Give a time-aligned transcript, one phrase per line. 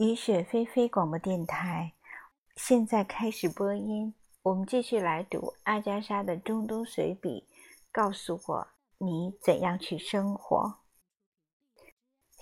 [0.00, 1.92] 雨雪霏霏广播电台
[2.56, 4.14] 现在开始播音。
[4.40, 7.46] 我们继续来读阿加莎的中东随笔。
[7.92, 10.78] 告诉我你怎样去生活。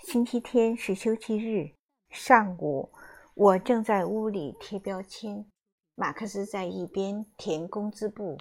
[0.03, 1.75] 星期天是休息日，
[2.09, 2.93] 上午
[3.33, 5.45] 我正在屋里贴标签，
[5.95, 8.37] 马克思在一边填工资簿。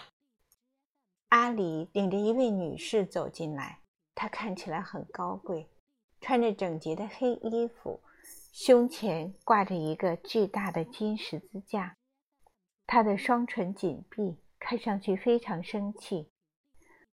[1.31, 3.81] 阿里领着一位女士走进来，
[4.15, 5.69] 她看起来很高贵，
[6.21, 7.99] 穿着整洁的黑衣服。
[8.53, 11.97] 胸前挂着一个巨大的金十字架，
[12.87, 16.31] 他的双唇紧闭，看上去非常生气。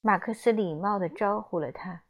[0.01, 2.05] 马克思礼貌地招呼了他，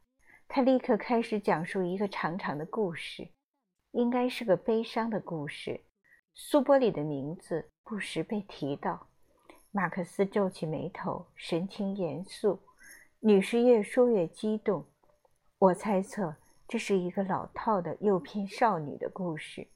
[0.47, 3.31] 他立刻开始讲述一个长长的故事，
[3.91, 5.85] 应该是个悲伤的故事。
[6.33, 9.07] 苏波里的名字不时被提到。
[9.71, 12.59] 马克思皱起眉头，神情严肃。
[13.19, 14.85] 女士越说越激动。
[15.57, 16.35] 我猜测。
[16.73, 19.67] 这是一个老套的诱骗少女的故事。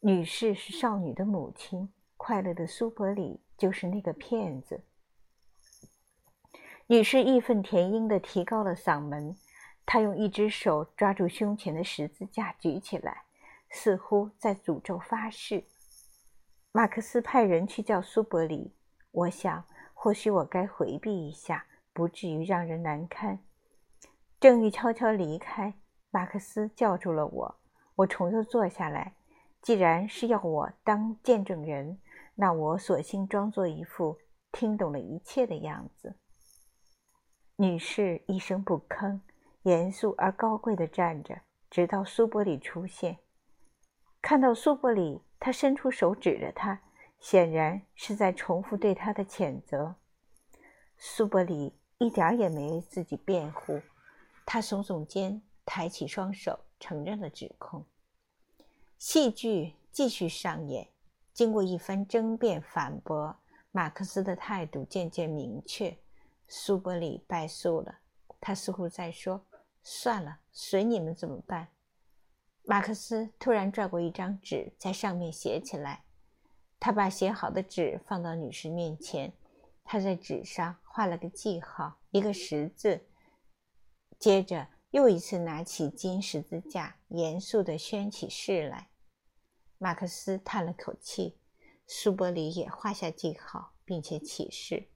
[0.00, 4.82] 女士是少女的母亲，快乐的苏伯里就是那个骗子。
[6.86, 9.36] 女士义愤填膺地提高了嗓门，
[9.84, 13.24] 她用一只手抓住胸前的十字架举起来，
[13.68, 15.64] 似乎在诅咒发誓。
[16.72, 18.72] 马克思派人去叫苏伯里，
[19.10, 23.38] 我想或许我该回避一下，不至于让人难堪。
[24.44, 25.72] 正欲悄悄离开，
[26.10, 27.60] 马克思叫住了我。
[27.94, 29.14] 我重又坐下来。
[29.62, 31.98] 既然是要我当见证人，
[32.34, 34.18] 那我索性装作一副
[34.52, 36.18] 听懂了一切的样子。
[37.56, 39.18] 女士一声不吭，
[39.62, 43.16] 严肃而高贵地站着，直到苏伯里出现。
[44.20, 46.82] 看到苏伯里，他伸出手指着他，
[47.18, 49.94] 显然是在重复对他的谴责。
[50.98, 53.80] 苏伯里一点也没为自己辩护。
[54.44, 57.84] 他耸耸肩，抬起双手，承认了指控。
[58.98, 60.88] 戏剧继续上演。
[61.32, 63.36] 经过一番争辩、反驳，
[63.72, 65.96] 马克思的态度渐渐明确。
[66.46, 67.98] 苏伯里败诉了。
[68.40, 69.44] 他似乎在说
[69.82, 71.68] ：“算了，随你们怎么办。”
[72.64, 76.04] 马克思突然拽过一张纸，在上面写起来。
[76.78, 79.32] 他把写好的纸放到女士面前，
[79.82, 83.04] 他在纸上画了个记号，一个十字。
[84.18, 88.90] 接着又一次拿起金十字架，严肃地宣起誓来。
[89.78, 91.38] 马克思叹了口气，
[91.86, 94.88] 苏伯里也画下记号，并且起誓。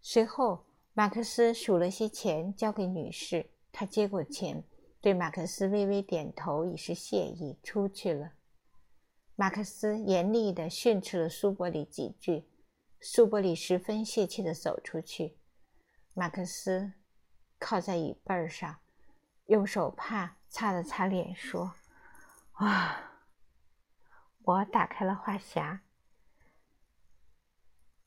[0.00, 4.62] 随后，马克思数了些钱交给女士，他接过钱，
[5.00, 8.32] 对马克思微微点头，以示谢意，出去了。
[9.34, 12.44] 马克思严厉地训斥了苏伯里几句，
[13.00, 15.38] 苏伯里十分泄气地走出去。
[16.14, 16.92] 马克思
[17.58, 18.76] 靠在椅背上，
[19.46, 21.72] 用手帕擦了擦脸，说
[22.52, 23.12] ：“啊，
[24.42, 25.78] 我打开了话匣。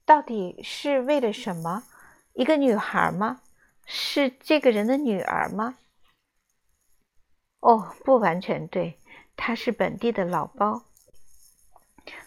[0.06, 1.84] 到底是为了什么？
[2.34, 3.42] 一个女孩吗？
[3.86, 5.80] 是这个人的女儿吗？
[7.62, 9.02] 哦，不完全对，
[9.36, 10.86] 她是本地的老包。”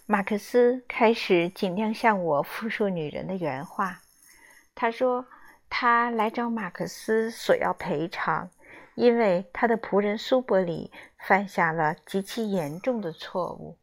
[0.07, 4.03] 马克思开始尽量向我复述女人的原话。
[4.75, 5.25] 他说。
[5.71, 8.51] 他来找马克思索要赔偿，
[8.95, 13.79] 因为他的仆人苏伯里犯下了极其严重的错误。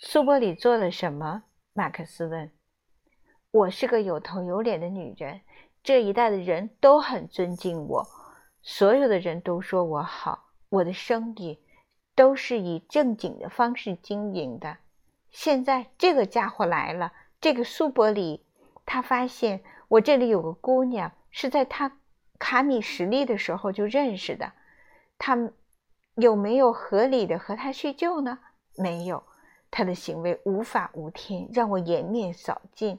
[0.00, 1.44] 苏伯里做了什么？
[1.72, 2.50] 马克思问。
[3.50, 5.40] 我是个有头有脸的女人，
[5.82, 8.06] 这一代的人都很尊敬我，
[8.62, 11.58] 所有的人都说我好，我的生意
[12.14, 14.76] 都是以正经的方式经营的。
[15.30, 18.44] 现在这个家伙来了，这个苏伯里，
[18.84, 19.64] 他发现。
[19.88, 21.98] 我这里有个姑娘，是在她
[22.38, 24.52] 卡米什利的时候就认识的。
[25.18, 25.50] 他
[26.16, 28.38] 有没有合理的和她叙旧呢？
[28.76, 29.22] 没有，
[29.70, 32.98] 她的行为无法无天，让我颜面扫尽。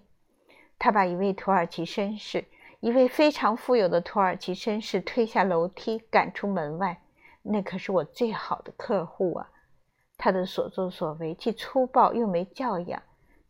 [0.77, 2.45] 他把一位土耳其绅士，
[2.81, 7.01] 一位非常富有的土耳其绅士推下楼梯，赶出门外。
[7.43, 9.49] 那可是我最好的客户啊！
[10.17, 13.01] 他的所作所为既粗暴又没教养，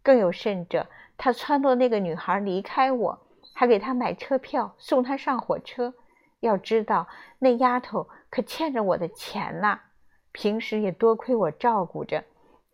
[0.04, 3.25] 更有甚者，他撺掇那个女孩离开我。
[3.58, 5.94] 还给他买车票，送他上火车。
[6.42, 7.08] 要知道，
[7.40, 9.80] 那丫头可欠着我的钱呢。
[10.34, 12.26] 平时也多亏我照顾着，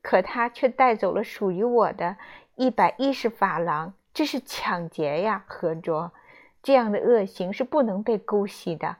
[0.01, 2.17] 可她却带走了属于我的
[2.55, 5.45] 一百一十法郎，这是抢劫呀！
[5.47, 6.11] 何卓，
[6.63, 8.97] 这样的恶行是不能被姑息的。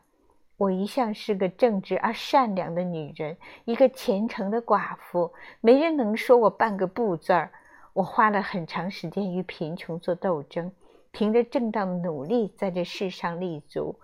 [0.57, 3.35] 我一向是个正直而善良的女人，
[3.65, 7.51] 一个虔诚的寡妇，没人能说我半个不字儿。
[7.93, 10.71] 我花了很长时间与贫穷做斗争。
[11.11, 13.99] 凭着正当的努力，在这世上立足，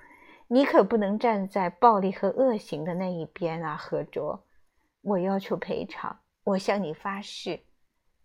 [0.47, 4.43] 你可不能站在暴力和恶行的那一边啊，何卓！
[5.01, 7.61] 我要求赔偿，我向你发誓。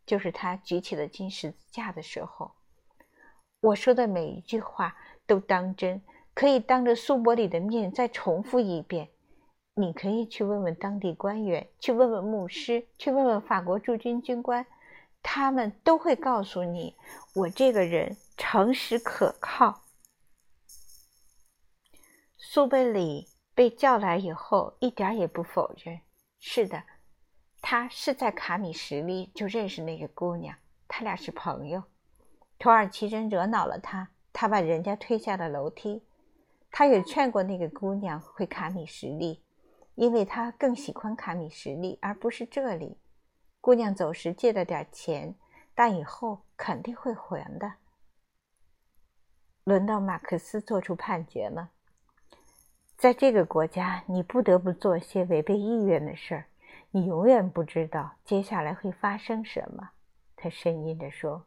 [0.05, 2.51] 就是他举起了金十字架的时候，
[3.61, 4.97] 我说的每一句话
[5.29, 6.03] 都当真，
[6.35, 9.09] 可以当着苏伯里的面再重复一遍。
[9.75, 14.67] 你可以去问问当地官员，去问问牧师，去问问法国驻军军官，
[15.23, 16.97] 他们都会告诉你，
[17.35, 19.83] 我这个人诚实可靠。
[22.37, 26.01] 苏贝里被叫来以后，一点也不否认。
[26.39, 26.83] 是的，
[27.61, 30.57] 他是在卡米什利就认识那个姑娘，
[30.89, 31.85] 他俩是朋友。
[32.59, 36.05] 土耳其人惹恼了他，他把人家推下了楼梯。
[36.71, 39.45] 他也劝过那个姑娘回卡米什利，
[39.95, 42.99] 因为他更喜欢卡米什利而不是这里。
[43.63, 45.37] 姑娘走时借了点钱，
[45.73, 47.75] 但以后肯定会还的。
[49.63, 51.71] 轮到马克思做出判决了。
[52.97, 56.47] 在这个国家，你不得不做些违背意愿的事儿。
[56.91, 59.91] 你永远不知道接下来会发生什么。”
[60.35, 61.47] 他呻吟着说。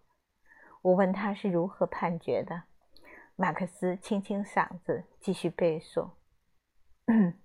[0.82, 2.64] 我问他是如何判决的。
[3.36, 6.12] 马克思清清嗓子，继续背诵：“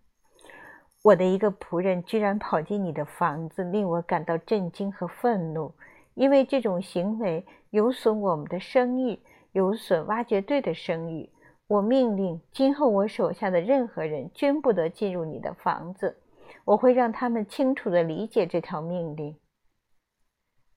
[1.03, 5.73] 我的一个仆人居然跑进你的房子，令我感到震惊和愤怒，
[6.15, 9.19] 因为这种行为有损我们的声誉，
[9.53, 11.31] 有损挖掘队的声誉。”
[11.69, 16.21] 我命令，今后我手下的任何人均不得进入你的房子。
[16.65, 19.37] 我会让他们清楚地理解这条命令。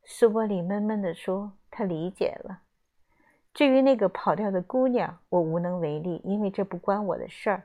[0.06, 2.60] 苏伯里闷闷地说：“他理解了。
[3.54, 7.64] 至于那个跑掉的姑娘，我无能为力，因为这不关我的事儿。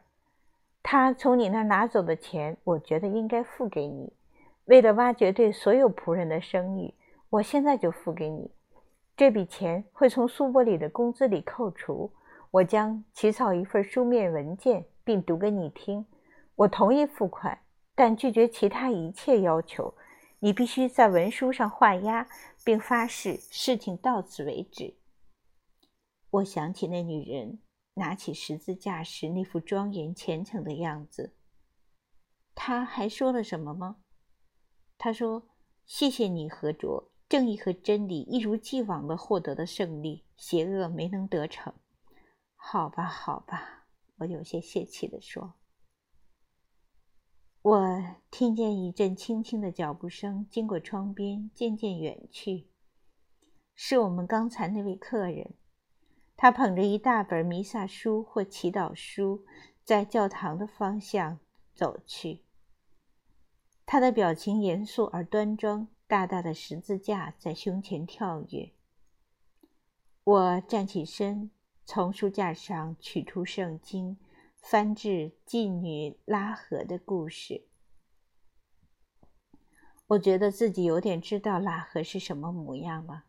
[0.83, 4.13] 他从你那儿拿走的钱，我觉得应该付给你。
[4.65, 6.95] 为了挖掘对所有仆人的声誉，
[7.31, 8.51] 我现在就付给你。
[9.17, 12.13] 这笔钱会从苏伯里的工资里扣除。”
[12.51, 16.07] 我将起草一份书面文件，并读给你听。
[16.55, 17.59] 我同意付款，
[17.95, 19.93] 但拒绝其他一切要求。
[20.39, 22.27] 你必须在文书上画押，
[22.65, 24.95] 并发誓事情到此为止。
[26.31, 27.59] 我想起那女人
[27.99, 31.35] 拿起十字架时那副庄严虔诚的样子。
[32.55, 33.99] 他还说了什么吗？
[34.97, 35.49] 他说
[35.85, 37.13] ：“谢谢你，何卓。
[37.29, 41.75] 正义和真理一如既往地获得了胜利，邪恶没能得逞。”
[42.57, 43.87] 好吧，好吧，
[44.17, 45.55] 我有些泄气地说。
[47.61, 52.71] 我听见一阵轻轻的脚步声经过窗边，渐渐远去。
[53.75, 55.55] 是我们刚才那位客人，
[56.41, 59.45] 他捧着一大本弥撒书或祈祷书，
[59.83, 61.41] 在教堂的方向
[61.75, 62.45] 走去。
[63.85, 68.71] 他的表情严肃而端庄，大大的十字架在胸前跳跃。
[70.23, 71.51] 我站起身。
[71.85, 74.19] 从书架上取出圣经，
[74.61, 77.67] 翻至妓女拉合的故事。
[80.07, 83.25] 我觉得自己有点知道拉合是什么模样了。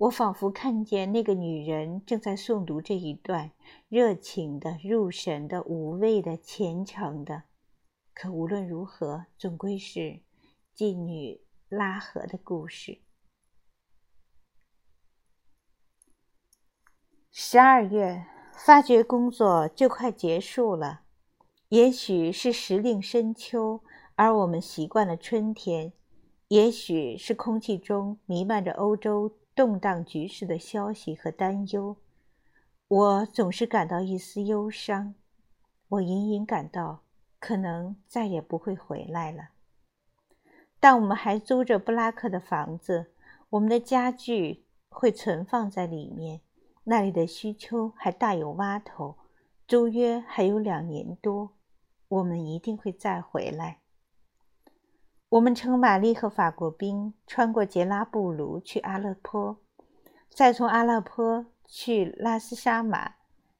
[0.00, 3.50] 我仿佛看见那个女人正在诵读这一段
[3.90, 7.42] 热情的、入神的、无畏的、虔诚的。
[8.14, 10.20] 可无论如何，总归是
[10.74, 13.02] 妓女拉合的故事。
[17.30, 18.24] 十二月，
[18.54, 21.02] 发掘工作就快结束了。
[21.68, 23.82] 也许是时令深秋，
[24.14, 25.92] 而我们习惯了春天；
[26.48, 31.96] 也许是空气中弥漫着欧洲动荡局势的消息和担忧。
[32.88, 35.14] 我总是感到一丝忧伤。
[35.88, 37.02] 我隐隐感到，
[37.38, 39.50] 可能再也不会回来了。
[40.78, 43.12] 但我们还租着布拉克的房子，
[43.50, 46.40] 我们的家具会存放在里面。
[46.84, 49.16] 那里的需求还大有洼头，
[49.68, 51.50] 租约还有两年多，
[52.08, 53.80] 我们一定会再回来。
[55.30, 59.60] 我们乘玛丽和法国兵穿过杰拉布鲁去阿勒颇，
[60.28, 63.14] 再从阿勒颇去拉斯沙马，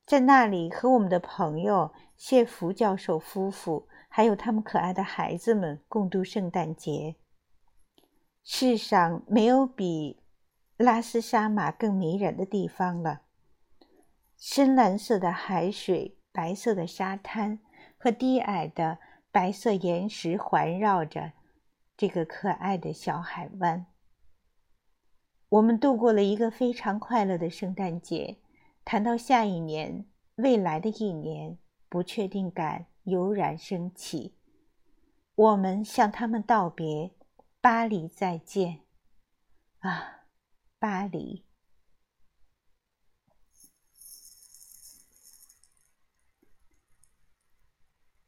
[0.05, 7.15] 在那里和我们的朋友谢福教授夫妇还有他们可爱的孩子们共度圣诞节。
[8.43, 10.19] 世上没有比。
[10.77, 13.21] 拉斯沙马更迷人的地方了。
[14.39, 17.59] 深蓝色的海水、白色的沙滩
[17.99, 18.97] 和低矮的
[19.31, 21.33] 白色岩石环绕着
[22.00, 23.85] 这个可爱的小海湾。
[25.50, 28.38] 我们度过了一个非常快乐的圣诞节。
[28.87, 31.59] 谈到下一年、未来的一年，
[31.90, 34.35] 不确定感油然升起。
[35.35, 37.11] 我们向他们道别
[37.61, 38.80] ：“巴黎再见。”
[39.80, 40.25] 啊。
[40.78, 41.45] 巴黎。